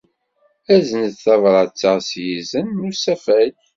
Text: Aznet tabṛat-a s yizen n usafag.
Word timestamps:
Aznet 0.75 1.15
tabṛat-a 1.23 1.93
s 2.07 2.09
yizen 2.25 2.67
n 2.77 2.87
usafag. 2.89 3.53